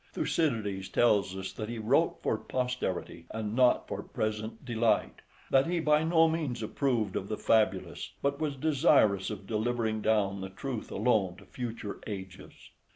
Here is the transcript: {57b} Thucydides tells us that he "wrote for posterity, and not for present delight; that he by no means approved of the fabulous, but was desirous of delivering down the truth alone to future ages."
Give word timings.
{57b} 0.01 0.13
Thucydides 0.15 0.89
tells 0.89 1.37
us 1.37 1.53
that 1.53 1.69
he 1.69 1.77
"wrote 1.77 2.17
for 2.23 2.35
posterity, 2.35 3.27
and 3.29 3.55
not 3.55 3.87
for 3.87 4.01
present 4.01 4.65
delight; 4.65 5.21
that 5.51 5.67
he 5.67 5.79
by 5.79 6.03
no 6.03 6.27
means 6.27 6.63
approved 6.63 7.15
of 7.15 7.27
the 7.27 7.37
fabulous, 7.37 8.11
but 8.23 8.39
was 8.39 8.55
desirous 8.55 9.29
of 9.29 9.45
delivering 9.45 10.01
down 10.01 10.41
the 10.41 10.49
truth 10.49 10.89
alone 10.91 11.35
to 11.35 11.45
future 11.45 12.01
ages." 12.07 12.71